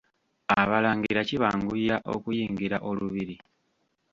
[0.61, 3.35] Abalangira kibanguyira okuyingira olubiri.